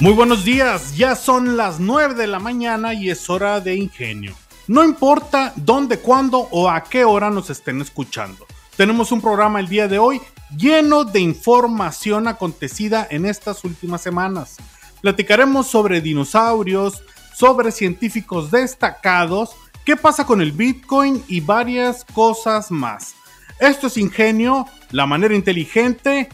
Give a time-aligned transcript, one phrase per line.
[0.00, 4.32] Muy buenos días, ya son las 9 de la mañana y es hora de ingenio.
[4.66, 8.46] No importa dónde, cuándo o a qué hora nos estén escuchando.
[8.78, 10.22] Tenemos un programa el día de hoy
[10.56, 14.56] lleno de información acontecida en estas últimas semanas.
[15.02, 17.02] Platicaremos sobre dinosaurios,
[17.34, 19.50] sobre científicos destacados,
[19.84, 23.14] qué pasa con el Bitcoin y varias cosas más.
[23.58, 26.30] Esto es Ingenio, la manera inteligente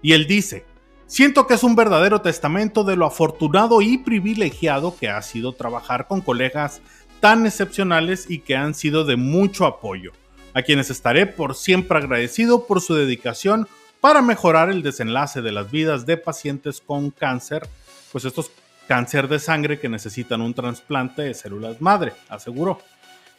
[0.00, 0.64] Y él dice,
[1.06, 6.06] siento que es un verdadero testamento de lo afortunado y privilegiado que ha sido trabajar
[6.06, 6.80] con colegas
[7.20, 10.12] tan excepcionales y que han sido de mucho apoyo,
[10.54, 13.66] a quienes estaré por siempre agradecido por su dedicación
[14.00, 17.68] para mejorar el desenlace de las vidas de pacientes con cáncer,
[18.12, 18.52] pues estos
[18.88, 22.80] cáncer de sangre que necesitan un trasplante de células madre, aseguró.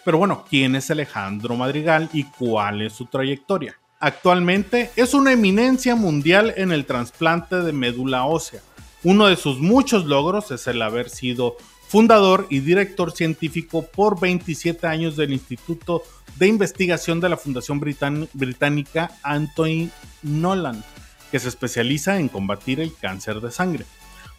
[0.06, 3.78] Pero bueno, ¿quién es Alejandro Madrigal y cuál es su trayectoria?
[4.00, 8.62] Actualmente es una eminencia mundial en el trasplante de médula ósea.
[9.04, 14.86] Uno de sus muchos logros es el haber sido fundador y director científico por 27
[14.86, 16.04] años del Instituto
[16.38, 19.90] de Investigación de la Fundación Británica Anthony
[20.22, 20.84] Nolan,
[21.32, 23.86] que se especializa en combatir el cáncer de sangre.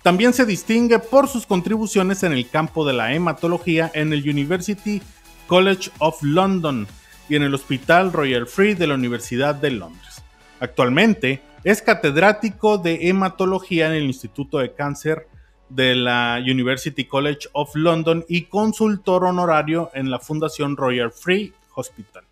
[0.02, 5.02] También se distingue por sus contribuciones en el campo de la hematología en el University
[5.46, 6.86] College of London
[7.28, 10.22] y en el Hospital Royal Free de la Universidad de Londres.
[10.58, 15.28] Actualmente es catedrático de hematología en el Instituto de Cáncer
[15.68, 22.29] de la University College of London y consultor honorario en la Fundación Royal Free Hospital.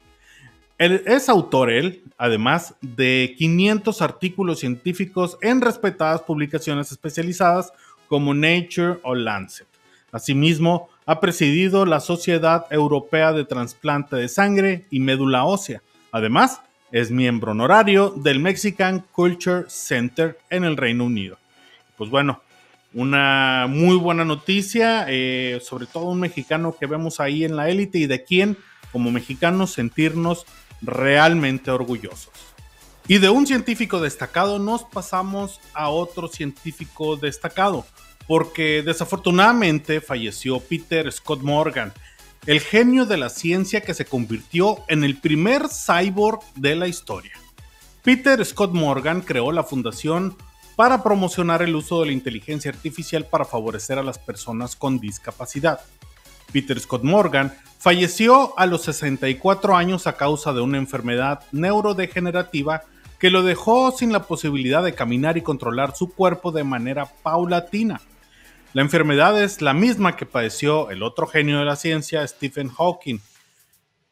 [0.79, 7.73] Él es autor, él, además de 500 artículos científicos en respetadas publicaciones especializadas
[8.07, 9.67] como Nature o Lancet.
[10.13, 15.83] Asimismo, ha presidido la Sociedad Europea de Transplante de Sangre y Médula Ósea.
[16.13, 16.63] Además,
[16.93, 21.39] es miembro honorario del Mexican Culture Center en el Reino Unido.
[21.97, 22.41] Pues bueno,
[22.95, 27.99] una muy buena noticia, eh, sobre todo un mexicano que vemos ahí en la élite
[27.99, 28.57] y de quien,
[28.93, 30.47] como mexicanos, sentirnos
[30.83, 32.33] realmente orgullosos.
[33.07, 37.87] Y de un científico destacado nos pasamos a otro científico destacado,
[38.27, 41.93] porque desafortunadamente falleció Peter Scott Morgan,
[42.47, 47.33] el genio de la ciencia que se convirtió en el primer cyborg de la historia.
[48.03, 50.37] Peter Scott Morgan creó la fundación
[50.77, 55.81] para promocionar el uso de la inteligencia artificial para favorecer a las personas con discapacidad.
[56.53, 62.83] Peter Scott Morgan falleció a los 64 años a causa de una enfermedad neurodegenerativa
[63.19, 68.01] que lo dejó sin la posibilidad de caminar y controlar su cuerpo de manera paulatina.
[68.75, 73.21] La enfermedad es la misma que padeció el otro genio de la ciencia, Stephen Hawking.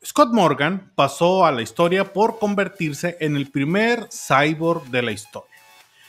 [0.05, 5.56] Scott Morgan pasó a la historia por convertirse en el primer cyborg de la historia.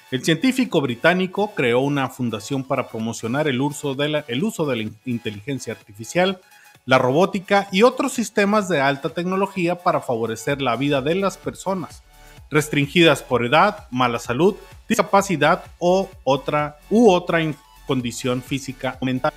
[0.09, 4.89] El científico británico creó una fundación para promocionar el uso, de la, uso de la
[5.04, 6.39] inteligencia artificial,
[6.86, 12.04] la robótica y otros sistemas de alta tecnología para favorecer la vida de las personas,
[12.50, 14.56] restringidas por edad, mala salud,
[14.88, 17.42] discapacidad o otra, u otra
[17.86, 19.33] condición física o mental.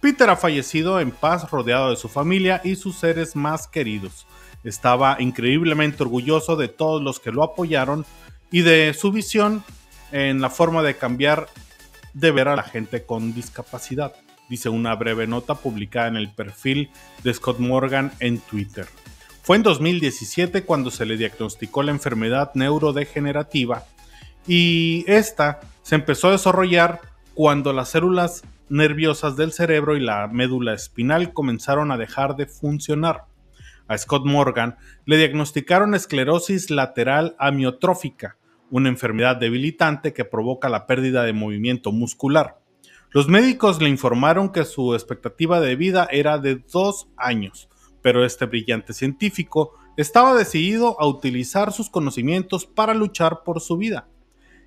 [0.00, 4.26] Peter ha fallecido en paz rodeado de su familia y sus seres más queridos.
[4.64, 8.04] Estaba increíblemente orgulloso de todos los que lo apoyaron
[8.50, 9.64] y de su visión
[10.14, 11.48] en la forma de cambiar
[12.12, 14.14] de ver a la gente con discapacidad,
[14.48, 16.88] dice una breve nota publicada en el perfil
[17.24, 18.86] de Scott Morgan en Twitter.
[19.42, 23.86] Fue en 2017 cuando se le diagnosticó la enfermedad neurodegenerativa
[24.46, 27.00] y esta se empezó a desarrollar
[27.34, 33.24] cuando las células nerviosas del cerebro y la médula espinal comenzaron a dejar de funcionar.
[33.88, 34.76] A Scott Morgan
[35.06, 38.36] le diagnosticaron esclerosis lateral amiotrófica,
[38.70, 42.58] una enfermedad debilitante que provoca la pérdida de movimiento muscular.
[43.10, 47.68] Los médicos le informaron que su expectativa de vida era de dos años,
[48.02, 54.08] pero este brillante científico estaba decidido a utilizar sus conocimientos para luchar por su vida.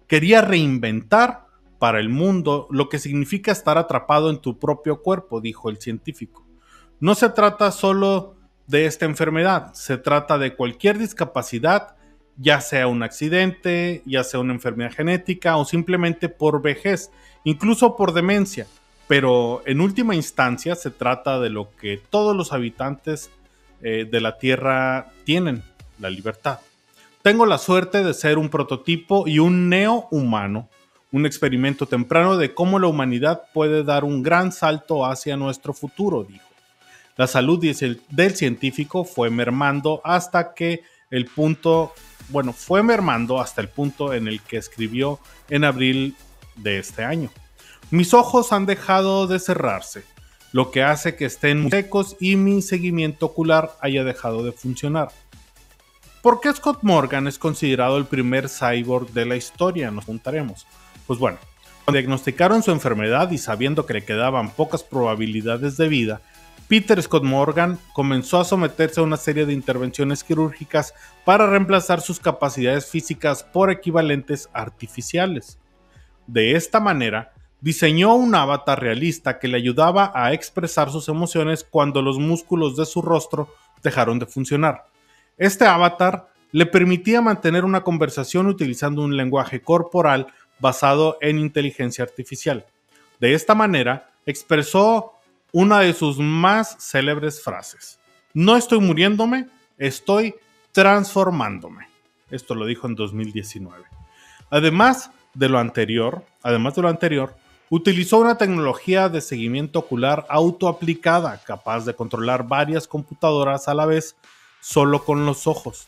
[0.07, 1.47] Quería reinventar
[1.77, 6.47] para el mundo lo que significa estar atrapado en tu propio cuerpo, dijo el científico.
[7.01, 11.96] No se trata solo de esta enfermedad, se trata de cualquier discapacidad
[12.37, 17.11] ya sea un accidente, ya sea una enfermedad genética o simplemente por vejez,
[17.43, 18.67] incluso por demencia.
[19.07, 23.31] Pero en última instancia se trata de lo que todos los habitantes
[23.81, 25.63] eh, de la Tierra tienen,
[25.99, 26.59] la libertad.
[27.21, 30.69] Tengo la suerte de ser un prototipo y un neo-humano,
[31.11, 36.23] un experimento temprano de cómo la humanidad puede dar un gran salto hacia nuestro futuro,
[36.23, 36.45] dijo.
[37.15, 41.93] La salud del científico fue mermando hasta que el punto
[42.29, 45.19] bueno, fue mermando hasta el punto en el que escribió
[45.49, 46.15] en abril
[46.55, 47.29] de este año.
[47.89, 50.03] Mis ojos han dejado de cerrarse,
[50.51, 55.09] lo que hace que estén secos y mi seguimiento ocular haya dejado de funcionar.
[56.21, 59.91] ¿Por qué Scott Morgan es considerado el primer cyborg de la historia?
[59.91, 60.67] Nos preguntaremos.
[61.05, 61.37] Pues bueno,
[61.85, 66.21] cuando diagnosticaron su enfermedad y sabiendo que le quedaban pocas probabilidades de vida,
[66.67, 70.93] Peter Scott Morgan comenzó a someterse a una serie de intervenciones quirúrgicas
[71.23, 75.59] para reemplazar sus capacidades físicas por equivalentes artificiales.
[76.27, 77.31] De esta manera,
[77.61, 82.85] diseñó un avatar realista que le ayudaba a expresar sus emociones cuando los músculos de
[82.85, 83.47] su rostro
[83.81, 84.87] dejaron de funcionar.
[85.37, 90.27] Este avatar le permitía mantener una conversación utilizando un lenguaje corporal
[90.59, 92.65] basado en inteligencia artificial.
[93.21, 95.16] De esta manera, expresó
[95.59, 97.99] una de sus más célebres frases.
[98.35, 99.47] No estoy muriéndome,
[99.79, 100.35] estoy
[100.71, 101.87] transformándome.
[102.29, 103.83] Esto lo dijo en 2019.
[104.51, 107.35] Además de lo anterior, además de lo anterior,
[107.71, 114.15] utilizó una tecnología de seguimiento ocular autoaplicada capaz de controlar varias computadoras a la vez
[114.61, 115.87] solo con los ojos.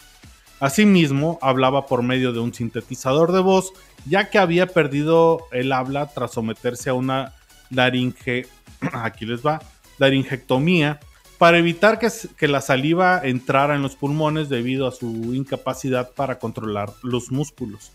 [0.60, 3.72] Asimismo, hablaba por medio de un sintetizador de voz,
[4.08, 7.36] ya que había perdido el habla tras someterse a una
[7.70, 8.48] laringe
[8.94, 9.62] aquí les va,
[9.98, 11.00] laringectomía
[11.40, 16.92] para evitar que, la saliva entrara en los pulmones debido a su incapacidad para controlar
[17.02, 17.94] los músculos.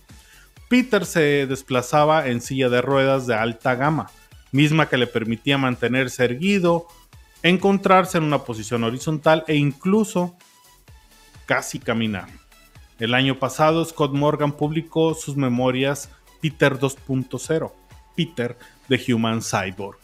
[0.71, 4.11] Peter se desplazaba en silla de ruedas de alta gama,
[4.50, 6.87] misma que le permitía mantenerse erguido,
[7.43, 10.38] encontrarse en una posición horizontal e incluso
[11.45, 12.29] casi caminar.
[12.99, 16.09] El año pasado Scott Morgan publicó sus memorias
[16.41, 17.73] Peter 2.0,
[18.17, 18.57] Peter
[18.88, 19.99] the Human Cyborg,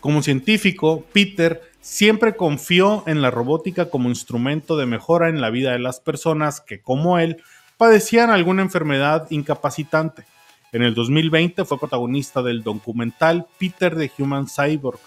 [0.00, 5.72] como científico, Peter siempre confió en la robótica como instrumento de mejora en la vida
[5.72, 7.42] de las personas que, como él,
[7.76, 10.24] padecían alguna enfermedad incapacitante.
[10.72, 14.98] En el 2020 fue protagonista del documental Peter the Human Cyborg,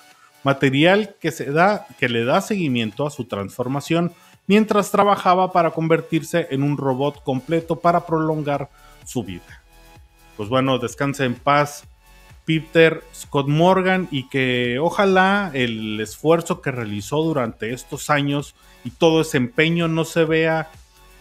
[0.44, 4.12] material que, se da, que le da seguimiento a su transformación
[4.46, 8.70] mientras trabajaba para convertirse en un robot completo para prolongar
[9.06, 9.64] su vida.
[10.36, 11.86] Pues bueno, descanse en paz
[12.46, 19.22] Peter Scott Morgan y que ojalá el esfuerzo que realizó durante estos años y todo
[19.22, 20.70] ese empeño no se vea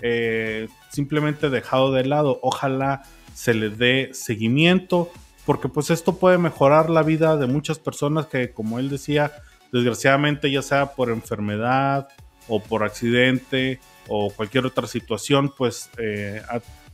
[0.00, 2.40] eh, simplemente dejado de lado.
[2.42, 3.02] Ojalá
[3.34, 5.10] se le dé seguimiento
[5.46, 9.32] porque pues esto puede mejorar la vida de muchas personas que como él decía,
[9.72, 12.08] desgraciadamente ya sea por enfermedad
[12.48, 16.42] o por accidente o cualquier otra situación, pues eh,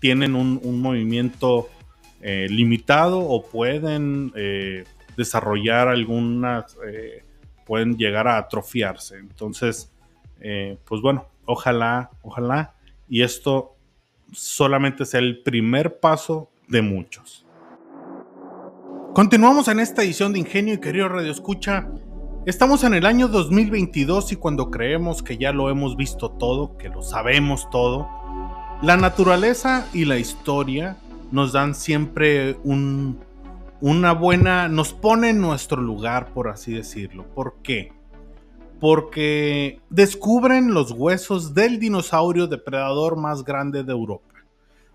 [0.01, 1.69] tienen un movimiento
[2.21, 4.85] eh, limitado o pueden eh,
[5.17, 7.23] desarrollar algunas, eh,
[7.65, 9.19] pueden llegar a atrofiarse.
[9.19, 9.93] Entonces,
[10.85, 12.75] pues bueno, ojalá, ojalá,
[13.09, 13.75] y esto
[14.33, 17.45] solamente sea el primer paso de muchos.
[19.15, 21.89] Continuamos en esta edición de Ingenio y querido Radio Escucha.
[22.47, 26.89] Estamos en el año 2022 y cuando creemos que ya lo hemos visto todo, que
[26.89, 28.09] lo sabemos todo,
[28.81, 30.97] la naturaleza y la historia
[31.31, 33.19] nos dan siempre un,
[33.81, 37.27] una buena, nos pone en nuestro lugar, por así decirlo.
[37.35, 37.93] ¿Por qué?
[38.81, 44.35] Porque descubren los huesos del dinosaurio depredador más grande de Europa.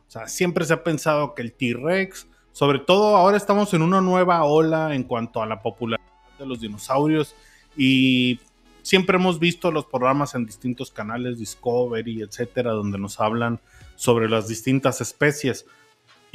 [0.07, 3.99] O sea, siempre se ha pensado que el T-Rex, sobre todo ahora estamos en una
[3.99, 7.35] nueva ola en cuanto a la popularidad de los dinosaurios
[7.75, 8.39] y
[8.83, 13.59] siempre hemos visto los programas en distintos canales, Discovery, etcétera, donde nos hablan
[13.95, 15.65] sobre las distintas especies.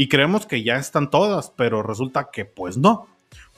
[0.00, 3.08] Y creemos que ya están todas, pero resulta que pues no.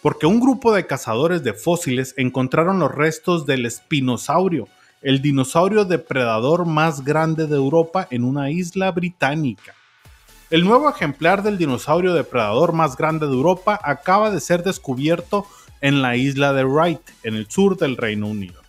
[0.01, 4.67] Porque un grupo de cazadores de fósiles encontraron los restos del espinosaurio,
[5.03, 9.75] el dinosaurio depredador más grande de Europa en una isla británica.
[10.49, 15.47] El nuevo ejemplar del dinosaurio depredador más grande de Europa acaba de ser descubierto
[15.83, 18.63] en la isla de Wright, en el sur del Reino Unido.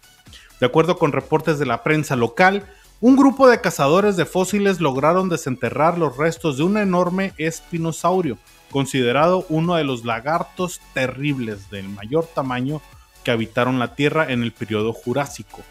[0.59, 2.65] De acuerdo con reportes de la prensa local,
[3.01, 8.37] un grupo de cazadores de fósiles lograron desenterrar los restos de un enorme espinosaurio,
[8.69, 12.79] considerado uno de los lagartos terribles del mayor tamaño
[13.23, 15.63] que habitaron la Tierra en el periodo Jurásico.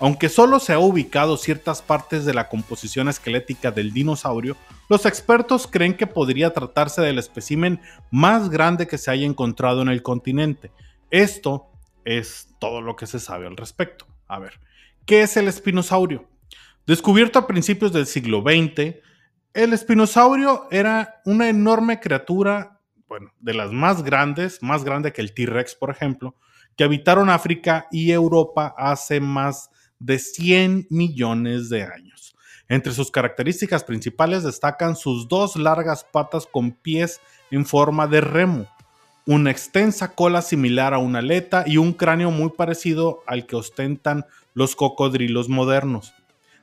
[0.00, 4.56] Aunque solo se ha ubicado ciertas partes de la composición esquelética del dinosaurio,
[4.88, 9.88] los expertos creen que podría tratarse del espécimen más grande que se haya encontrado en
[9.88, 10.72] el continente.
[11.12, 11.68] Esto
[12.04, 14.04] es todo lo que se sabe al respecto.
[14.26, 14.58] A ver,
[15.06, 16.31] ¿qué es el espinosaurio?
[16.84, 18.96] Descubierto a principios del siglo XX,
[19.54, 25.32] el espinosaurio era una enorme criatura, bueno, de las más grandes, más grande que el
[25.32, 26.34] T-Rex, por ejemplo,
[26.76, 29.70] que habitaron África y Europa hace más
[30.00, 32.34] de 100 millones de años.
[32.68, 37.20] Entre sus características principales destacan sus dos largas patas con pies
[37.52, 38.66] en forma de remo,
[39.24, 44.24] una extensa cola similar a una aleta y un cráneo muy parecido al que ostentan
[44.54, 46.12] los cocodrilos modernos.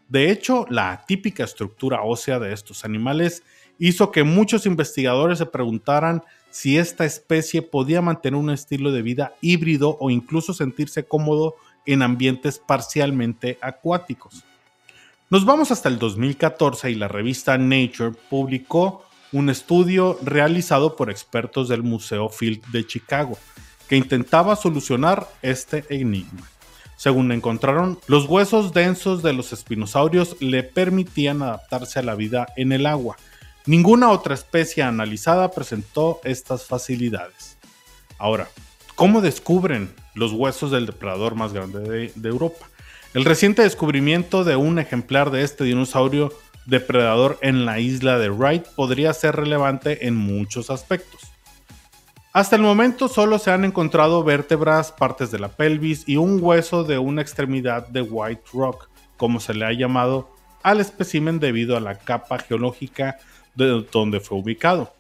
[0.10, 3.44] De hecho, la típica estructura ósea de estos animales
[3.78, 9.36] hizo que muchos investigadores se preguntaran si esta especie podía mantener un estilo de vida
[9.40, 14.44] híbrido o incluso sentirse cómodo en ambientes parcialmente acuáticos.
[15.30, 21.70] Nos vamos hasta el 2014 y la revista Nature publicó un estudio realizado por expertos
[21.70, 23.38] del Museo Field de Chicago
[23.88, 26.48] que intentaba solucionar este enigma.
[27.00, 32.74] Según encontraron, los huesos densos de los espinosaurios le permitían adaptarse a la vida en
[32.74, 33.16] el agua.
[33.66, 37.58] Ninguna otra especie analizada presentó estas facilidades.
[38.18, 38.50] Ahora,
[38.96, 42.68] ¿cómo descubren los huesos del depredador más grande de, de Europa?
[43.14, 46.34] El reciente descubrimiento de un ejemplar de este dinosaurio
[46.66, 51.29] depredador en la isla de Wright podría ser relevante en muchos aspectos.
[52.32, 56.84] Hasta el momento solo se han encontrado vértebras, partes de la pelvis y un hueso
[56.84, 60.30] de una extremidad de White Rock, como se le ha llamado
[60.62, 63.18] al espécimen debido a la capa geológica
[63.56, 64.94] de donde fue ubicado.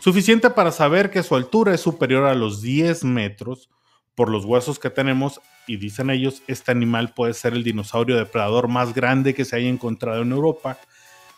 [0.00, 3.70] Suficiente para saber que su altura es superior a los 10 metros
[4.16, 8.66] por los huesos que tenemos y dicen ellos, este animal puede ser el dinosaurio depredador
[8.66, 10.76] más grande que se haya encontrado en Europa,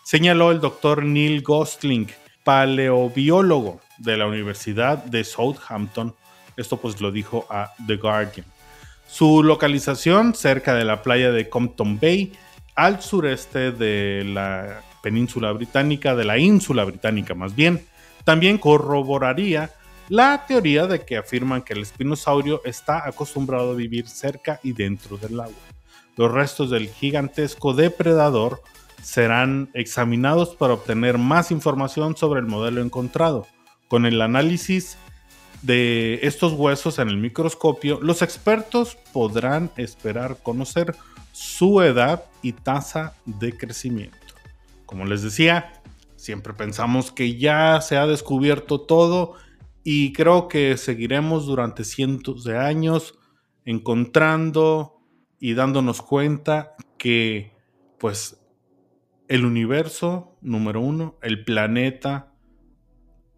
[0.02, 2.08] señaló el doctor Neil Gostling,
[2.42, 6.14] paleobiólogo de la Universidad de Southampton.
[6.56, 8.46] Esto pues lo dijo a The Guardian.
[9.06, 12.32] Su localización cerca de la playa de Compton Bay,
[12.74, 17.84] al sureste de la península británica, de la ínsula británica más bien,
[18.24, 19.70] también corroboraría
[20.08, 25.16] la teoría de que afirman que el espinosaurio está acostumbrado a vivir cerca y dentro
[25.16, 25.54] del agua.
[26.16, 28.60] Los restos del gigantesco depredador
[29.02, 33.46] serán examinados para obtener más información sobre el modelo encontrado.
[33.90, 34.98] Con el análisis
[35.62, 40.94] de estos huesos en el microscopio, los expertos podrán esperar conocer
[41.32, 44.16] su edad y tasa de crecimiento.
[44.86, 45.82] Como les decía,
[46.14, 49.34] siempre pensamos que ya se ha descubierto todo
[49.82, 53.18] y creo que seguiremos durante cientos de años
[53.64, 55.00] encontrando
[55.40, 57.56] y dándonos cuenta que
[57.98, 58.40] pues
[59.26, 62.29] el universo, número uno, el planeta,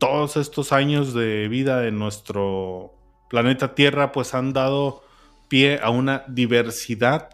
[0.02, 2.92] todos estos años de vida de nuestro
[3.30, 5.04] planeta Tierra, pues han dado
[5.46, 7.30] pie a una diversidad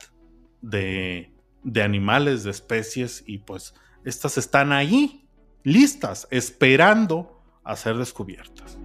[0.60, 1.32] de,
[1.62, 3.72] de animales, de especies, y pues
[4.04, 5.26] estas están ahí,
[5.62, 8.76] listas, esperando a ser descubiertas.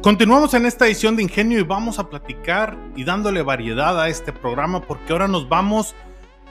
[0.00, 4.32] Continuamos en esta edición de Ingenio y vamos a platicar y dándole variedad a este
[4.32, 5.94] programa porque ahora nos vamos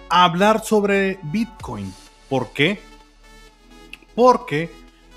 [0.08, 1.92] a hablar sobre Bitcoin.
[2.30, 2.91] ¿Por qué?
[4.16, 4.70] Porque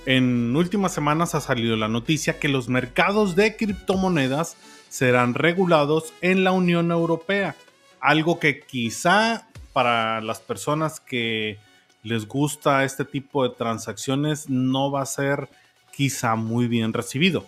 [0.06, 4.56] en últimas semanas ha salido la noticia que los mercados de criptomonedas
[4.88, 7.56] serán regulados en la Unión Europea.
[8.00, 11.58] Algo que quizá para las personas que
[12.02, 15.48] les gusta este tipo de transacciones no va a ser
[15.90, 17.46] quizá muy bien recibido.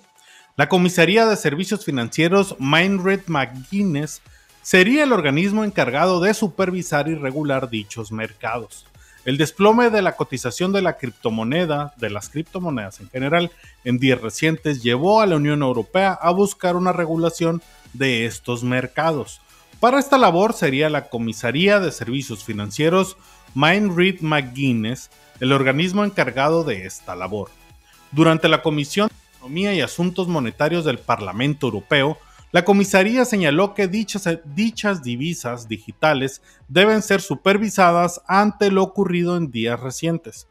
[0.56, 4.22] La Comisaría de Servicios Financieros Mindred McGuinness
[4.62, 8.86] sería el organismo encargado de supervisar y regular dichos mercados.
[9.26, 13.50] El desplome de la cotización de la criptomoneda, de las criptomonedas en general,
[13.82, 17.60] en días recientes llevó a la Unión Europea a buscar una regulación
[17.92, 19.40] de estos mercados.
[19.80, 23.16] Para esta labor sería la Comisaría de Servicios Financieros
[23.52, 27.50] Mindred McGuinness el organismo encargado de esta labor.
[28.12, 29.10] Durante la Comisión
[29.48, 32.18] y Asuntos Monetarios del Parlamento Europeo,
[32.52, 39.80] la comisaría señaló que dichas, divisas digitales deben ser supervisadas ante lo ocurrido en días
[39.80, 40.48] recientes.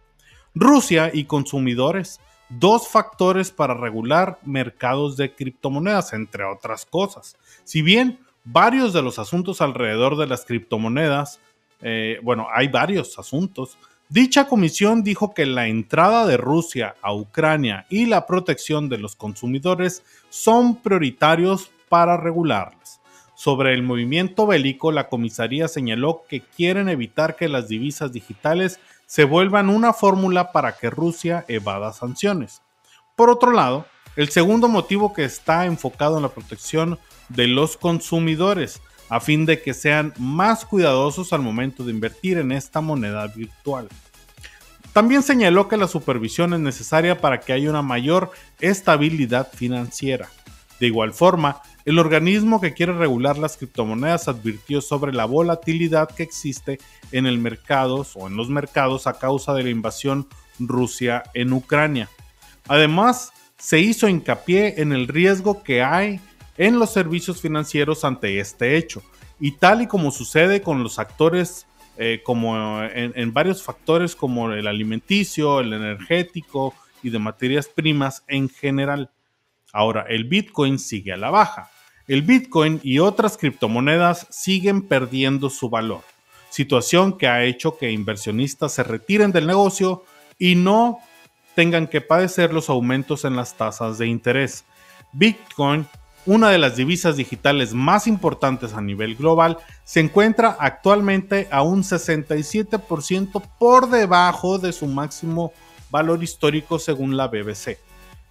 [0.53, 7.37] Rusia y consumidores, dos factores para regular mercados de criptomonedas, entre otras cosas.
[7.63, 11.39] Si bien varios de los asuntos alrededor de las criptomonedas,
[11.81, 17.87] eh, bueno, hay varios asuntos, Dicha comisión dijo que la entrada de Rusia a Ucrania
[17.89, 23.01] y la protección de los consumidores son prioritarios para regularlas.
[23.35, 29.25] Sobre el movimiento bélico, la comisaría señaló que quieren evitar que las divisas digitales se
[29.25, 32.61] vuelvan una fórmula para que Rusia evada sanciones.
[33.15, 36.97] Por otro lado, el segundo motivo que está enfocado en la protección
[37.29, 42.51] de los consumidores, a fin de que sean más cuidadosos al momento de invertir en
[42.51, 43.89] esta moneda virtual.
[44.93, 50.29] También señaló que la supervisión es necesaria para que haya una mayor estabilidad financiera.
[50.79, 56.23] De igual forma, el organismo que quiere regular las criptomonedas advirtió sobre la volatilidad que
[56.23, 56.79] existe
[57.11, 60.27] en el mercado o en los mercados a causa de la invasión
[60.59, 62.09] Rusia en Ucrania.
[62.67, 66.19] Además, se hizo hincapié en el riesgo que hay
[66.57, 69.03] en los servicios financieros ante este hecho,
[69.39, 74.67] y tal y como sucede con los actores, eh, como en, varios factores como el
[74.67, 76.73] alimenticio, el energético
[77.03, 79.11] y de materias primas en general.
[79.75, 81.69] Ahora, el Bitcoin sigue a la baja.
[82.07, 86.01] El Bitcoin y otras criptomonedas siguen perdiendo su valor,
[86.49, 90.05] situación que ha hecho que inversionistas se retiren del negocio
[90.39, 90.99] y no
[91.55, 94.63] tengan que padecer los aumentos en las tasas de interés.
[95.11, 95.87] Bitcoin
[96.25, 101.83] una de las divisas digitales más importantes a nivel global, se encuentra actualmente a un
[101.83, 105.53] 67% por debajo de su máximo
[105.91, 107.77] valor histórico según la BBC.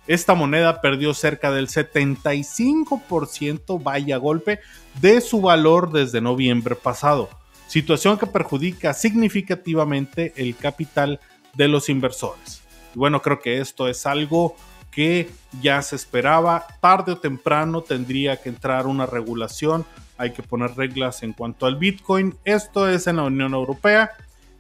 [0.07, 4.61] Esta moneda perdió cerca del 75%, vaya golpe,
[5.01, 7.31] de su valor desde noviembre pasado,
[7.67, 11.21] situación que perjudica significativamente el capital
[11.55, 12.63] de los inversores.
[12.95, 14.57] Y bueno, creo que esto es algo
[14.91, 16.67] que ya se esperaba.
[16.81, 19.85] Tarde o temprano tendría que entrar una regulación.
[20.17, 22.37] Hay que poner reglas en cuanto al Bitcoin.
[22.45, 24.11] Esto es en la Unión Europea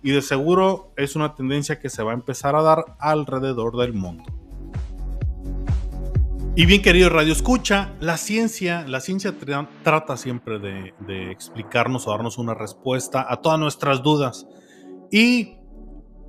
[0.02, 3.92] y de seguro es una tendencia que se va a empezar a dar alrededor del
[3.92, 4.24] mundo.
[6.56, 9.34] Y bien querido Radio Escucha, la ciencia, la ciencia
[9.82, 14.46] trata siempre de, de explicarnos o darnos una respuesta a todas nuestras dudas.
[15.10, 15.56] Y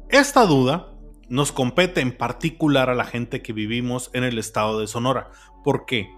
[0.10, 0.92] esta duda
[1.30, 5.30] nos compete en particular a la gente que vivimos en el estado de Sonora.
[5.64, 6.10] ¿Por qué?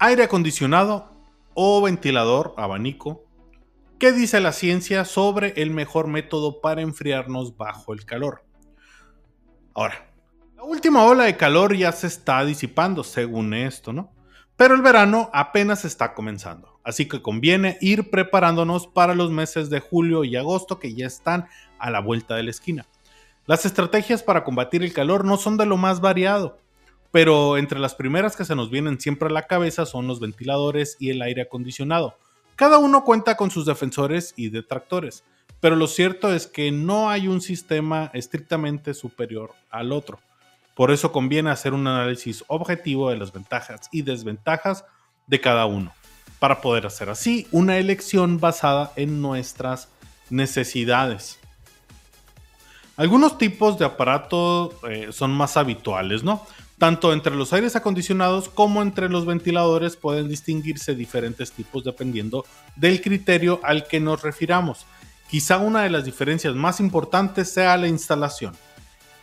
[0.00, 1.12] Aire acondicionado
[1.54, 3.24] o ventilador, abanico.
[4.00, 8.44] ¿Qué dice la ciencia sobre el mejor método para enfriarnos bajo el calor?
[9.74, 10.07] Ahora,
[10.58, 14.10] la última ola de calor ya se está disipando, según esto, ¿no?
[14.56, 19.78] Pero el verano apenas está comenzando, así que conviene ir preparándonos para los meses de
[19.78, 21.46] julio y agosto que ya están
[21.78, 22.86] a la vuelta de la esquina.
[23.46, 26.58] Las estrategias para combatir el calor no son de lo más variado,
[27.12, 30.96] pero entre las primeras que se nos vienen siempre a la cabeza son los ventiladores
[30.98, 32.18] y el aire acondicionado.
[32.56, 35.22] Cada uno cuenta con sus defensores y detractores,
[35.60, 40.18] pero lo cierto es que no hay un sistema estrictamente superior al otro.
[40.78, 44.84] Por eso conviene hacer un análisis objetivo de las ventajas y desventajas
[45.26, 45.92] de cada uno,
[46.38, 49.88] para poder hacer así una elección basada en nuestras
[50.30, 51.40] necesidades.
[52.96, 56.46] Algunos tipos de aparatos eh, son más habituales, ¿no?
[56.78, 62.44] Tanto entre los aires acondicionados como entre los ventiladores pueden distinguirse diferentes tipos dependiendo
[62.76, 64.86] del criterio al que nos refiramos.
[65.28, 68.54] Quizá una de las diferencias más importantes sea la instalación.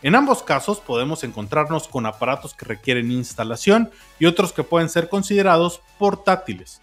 [0.06, 3.90] En ambos casos podemos encontrarnos con aparatos que requieren instalación
[4.20, 6.80] y otros que pueden ser considerados portátiles.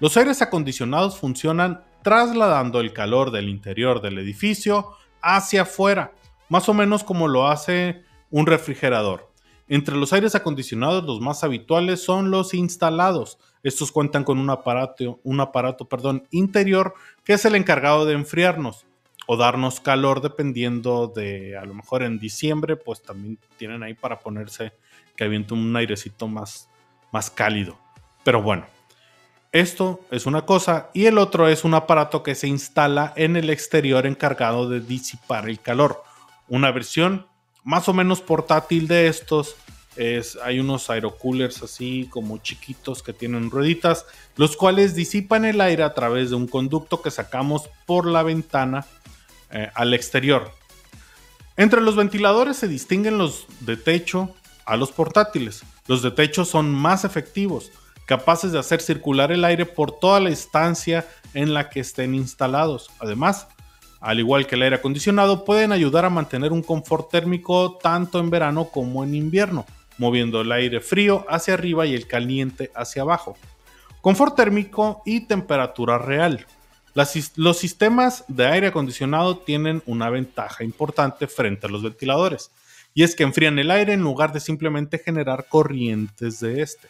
[0.00, 4.90] Los aires acondicionados funcionan trasladando el calor del interior del edificio
[5.22, 6.12] hacia afuera,
[6.50, 9.32] más o menos como lo hace un refrigerador.
[9.68, 13.38] Entre los aires acondicionados los más habituales son los instalados.
[13.62, 16.92] Estos cuentan con un aparato, un aparato perdón, interior
[17.24, 18.84] que es el encargado de enfriarnos
[19.30, 24.18] o darnos calor dependiendo de, a lo mejor en diciembre, pues también tienen ahí para
[24.20, 24.72] ponerse
[25.14, 26.70] que aviente un airecito más,
[27.12, 27.78] más cálido.
[28.24, 28.64] Pero bueno,
[29.52, 33.50] esto es una cosa y el otro es un aparato que se instala en el
[33.50, 36.02] exterior encargado de disipar el calor.
[36.48, 37.26] Una versión
[37.64, 39.56] más o menos portátil de estos
[39.96, 45.82] es, hay unos aerocoolers así como chiquitos que tienen rueditas, los cuales disipan el aire
[45.82, 48.86] a través de un conducto que sacamos por la ventana
[49.50, 50.50] eh, al exterior.
[51.56, 54.34] Entre los ventiladores se distinguen los de techo
[54.64, 55.64] a los portátiles.
[55.86, 57.72] Los de techo son más efectivos,
[58.06, 62.90] capaces de hacer circular el aire por toda la estancia en la que estén instalados.
[63.00, 63.48] Además,
[64.00, 68.30] al igual que el aire acondicionado, pueden ayudar a mantener un confort térmico tanto en
[68.30, 73.36] verano como en invierno, moviendo el aire frío hacia arriba y el caliente hacia abajo.
[74.00, 76.46] Confort térmico y temperatura real
[76.94, 82.50] los sistemas de aire acondicionado tienen una ventaja importante frente a los ventiladores,
[82.94, 86.88] y es que enfrían el aire en lugar de simplemente generar corrientes de este.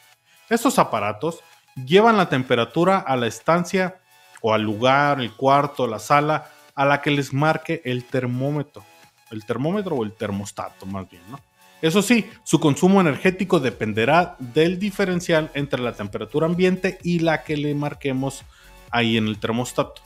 [0.49, 1.41] Estos aparatos
[1.75, 4.01] llevan la temperatura a la estancia
[4.41, 8.85] o al lugar, el cuarto, la sala, a la que les marque el termómetro.
[9.31, 11.39] El termómetro o el termostato, más bien, ¿no?
[11.83, 17.57] Eso sí, su consumo energético dependerá del diferencial entre la temperatura ambiente y la que
[17.57, 18.43] le marquemos
[18.91, 20.03] ahí en el termostato.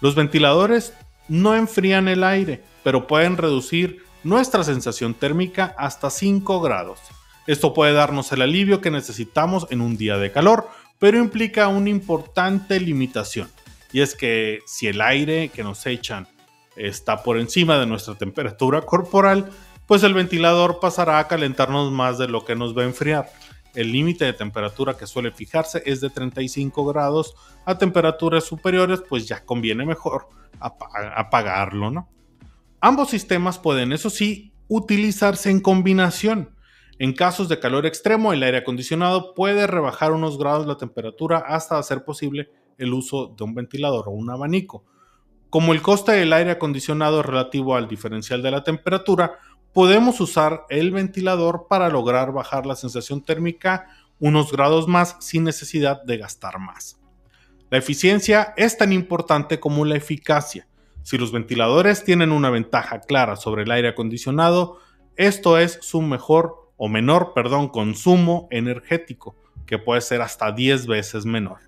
[0.00, 0.94] Los ventiladores
[1.28, 7.00] no enfrían el aire, pero pueden reducir nuestra sensación térmica hasta 5 grados.
[7.46, 11.90] Esto puede darnos el alivio que necesitamos en un día de calor, pero implica una
[11.90, 13.48] importante limitación.
[13.92, 16.28] Y es que si el aire que nos echan
[16.76, 19.50] está por encima de nuestra temperatura corporal,
[19.86, 23.30] pues el ventilador pasará a calentarnos más de lo que nos va a enfriar
[23.74, 27.34] el límite de temperatura que suele fijarse es de 35 grados.
[27.64, 30.28] A temperaturas superiores, pues ya conviene mejor
[30.60, 32.08] apagarlo, ¿no?
[32.80, 36.54] Ambos sistemas pueden, eso sí, utilizarse en combinación.
[36.98, 41.78] En casos de calor extremo, el aire acondicionado puede rebajar unos grados la temperatura hasta
[41.78, 44.84] hacer posible el uso de un ventilador o un abanico.
[45.50, 49.38] Como el coste del aire acondicionado es relativo al diferencial de la temperatura,
[49.72, 56.02] podemos usar el ventilador para lograr bajar la sensación térmica unos grados más sin necesidad
[56.02, 57.00] de gastar más.
[57.70, 60.66] La eficiencia es tan importante como la eficacia.
[61.02, 64.78] Si los ventiladores tienen una ventaja clara sobre el aire acondicionado,
[65.16, 71.24] esto es su mejor o menor, perdón, consumo energético, que puede ser hasta 10 veces
[71.24, 71.58] menor.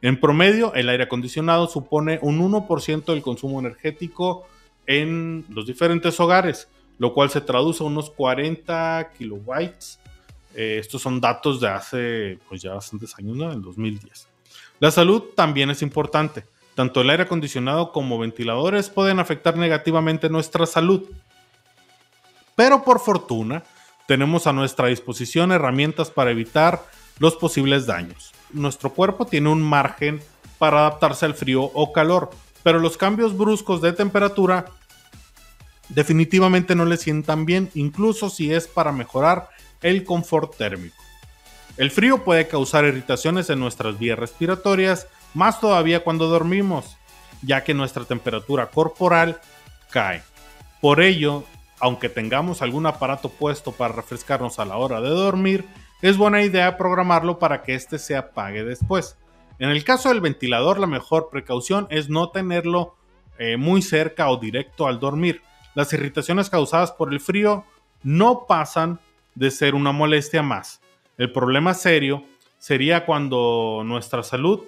[0.00, 4.46] En promedio, el aire acondicionado supone un 1% del consumo energético
[4.86, 6.68] en los diferentes hogares,
[7.02, 9.98] lo cual se traduce a unos 40 kilobytes.
[10.54, 13.50] Eh, estos son datos de hace pues ya bastantes años, ¿no?
[13.50, 14.28] En 2010.
[14.78, 16.44] La salud también es importante.
[16.76, 21.02] Tanto el aire acondicionado como ventiladores pueden afectar negativamente nuestra salud.
[22.54, 23.64] Pero por fortuna,
[24.06, 26.84] tenemos a nuestra disposición herramientas para evitar
[27.18, 28.30] los posibles daños.
[28.52, 30.22] Nuestro cuerpo tiene un margen
[30.56, 32.30] para adaptarse al frío o calor,
[32.62, 34.66] pero los cambios bruscos de temperatura
[35.94, 39.48] definitivamente no le sientan bien, incluso si es para mejorar
[39.82, 40.96] el confort térmico.
[41.76, 46.96] El frío puede causar irritaciones en nuestras vías respiratorias, más todavía cuando dormimos,
[47.42, 49.40] ya que nuestra temperatura corporal
[49.90, 50.22] cae.
[50.80, 51.44] Por ello,
[51.80, 55.64] aunque tengamos algún aparato puesto para refrescarnos a la hora de dormir,
[56.02, 59.16] es buena idea programarlo para que éste se apague después.
[59.58, 62.96] En el caso del ventilador, la mejor precaución es no tenerlo
[63.38, 65.42] eh, muy cerca o directo al dormir,
[65.74, 67.64] las irritaciones causadas por el frío
[68.02, 69.00] no pasan
[69.34, 70.80] de ser una molestia más.
[71.16, 72.24] El problema serio
[72.58, 74.62] sería cuando nuestra salud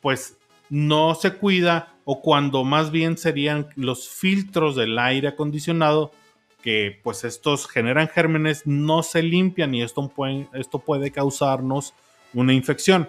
[0.00, 0.36] pues
[0.68, 6.12] no se cuida o cuando más bien serían los filtros del aire acondicionado
[6.62, 11.94] que pues estos generan gérmenes no se limpian y esto puede, esto puede causarnos
[12.32, 13.08] una infección.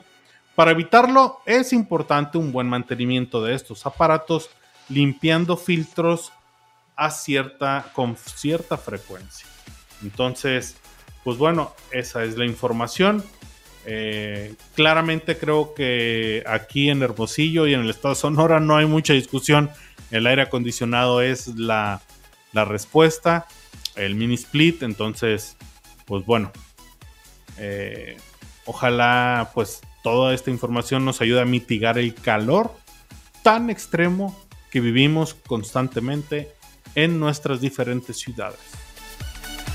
[0.56, 4.50] Para evitarlo es importante un buen mantenimiento de estos aparatos
[4.90, 6.32] limpiando filtros
[6.96, 9.48] a cierta, con cierta frecuencia.
[10.04, 10.78] Entonces,
[11.24, 13.24] pues bueno, esa es la información.
[13.86, 19.14] Eh, claramente creo que aquí en Hermosillo y en el estado Sonora no hay mucha
[19.14, 19.70] discusión.
[20.12, 22.02] El aire acondicionado es la,
[22.54, 23.48] la respuesta.
[23.96, 24.84] el mini split.
[24.84, 25.58] Entonces,
[26.06, 26.52] pues bueno,
[27.58, 28.18] eh,
[28.66, 32.76] ojalá pues toda esta información nos ayude a mitigar el calor
[33.42, 36.55] tan extremo que vivimos constantemente
[36.96, 38.60] en nuestras diferentes ciudades.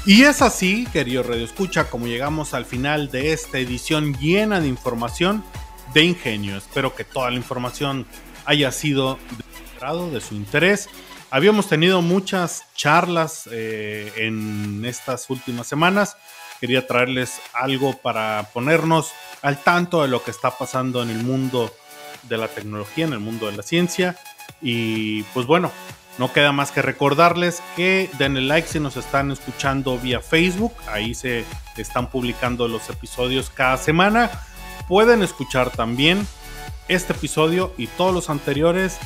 [0.06, 4.66] Y es así, querido Radio Escucha, como llegamos al final de esta edición llena de
[4.66, 5.44] información
[5.92, 6.56] de ingenio.
[6.56, 8.06] Espero que toda la información
[8.46, 9.18] haya sido
[10.12, 10.88] de, su interés.
[11.30, 16.16] Habíamos tenido muchas charlas eh, en estas últimas semanas.
[16.60, 21.72] Quería traerles algo para ponernos al tanto de lo que está pasando en el mundo
[22.24, 24.18] de la tecnología, en el mundo de la ciencia.
[24.60, 25.72] Y pues bueno,
[26.18, 30.72] no queda más que recordarles que denle like si nos están escuchando vía Facebook.
[30.88, 31.44] Ahí se
[31.76, 34.30] están publicando los episodios cada semana.
[34.88, 36.26] Pueden escuchar también
[36.88, 38.98] este episodio y todos los anteriores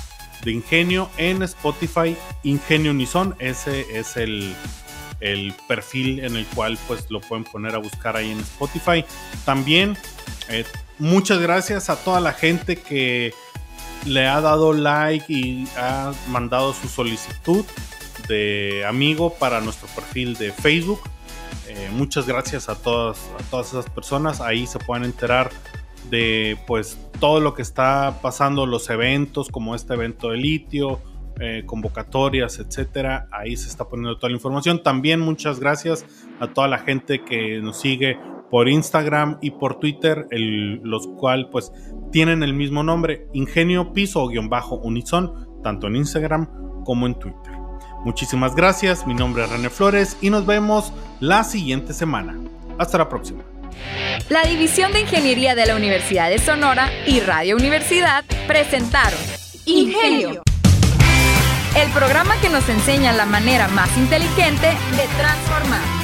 [0.42, 2.16] de Ingenio en Spotify.
[2.42, 4.54] Ingenio Unison, ese es el,
[5.68, 9.04] perfil en el cual pues lo pueden poner a buscar ahí en Spotify.
[9.44, 9.96] También
[10.48, 10.64] eh,
[10.98, 13.32] muchas gracias a toda la gente que
[14.06, 17.64] le ha dado like y ha mandado su solicitud
[18.28, 21.00] de amigo para nuestro perfil de Facebook.
[21.68, 24.40] Eh, muchas gracias a todas, a todas esas personas.
[24.40, 25.50] Ahí se pueden enterar
[26.10, 31.00] de pues todo lo que está pasando, los eventos como este evento de litio,
[31.40, 33.26] eh, convocatorias, etcétera.
[33.32, 34.82] Ahí se está poniendo toda la información.
[34.82, 36.04] También muchas gracias
[36.40, 38.18] a toda la gente que nos sigue
[38.50, 41.72] por Instagram y por Twitter, los cuales pues
[42.12, 46.48] tienen el mismo nombre, Ingenio Piso guion bajo Unison, tanto en Instagram
[46.84, 47.52] como en Twitter.
[48.04, 52.38] Muchísimas gracias, mi nombre es René Flores y nos vemos la siguiente semana.
[52.78, 53.42] Hasta la próxima.
[54.28, 59.18] La División de Ingeniería de la Universidad de Sonora y Radio Universidad presentaron
[59.64, 60.42] Ingenio,
[61.76, 66.03] el programa que nos enseña la manera más inteligente de transformar.